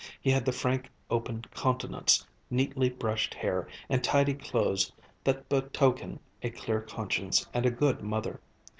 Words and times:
He 0.19 0.31
had 0.31 0.45
the 0.45 0.51
frank 0.51 0.89
open 1.11 1.43
countenance, 1.53 2.25
neatly 2.49 2.89
brushed 2.89 3.35
hair 3.35 3.67
and 3.87 4.03
tidy 4.03 4.33
clothes 4.33 4.91
that 5.25 5.47
betoken 5.47 6.19
a 6.41 6.49
clear 6.49 6.81
conscience 6.81 7.45
and 7.53 7.67
a 7.67 7.69
good 7.69 8.01
mother. 8.01 8.39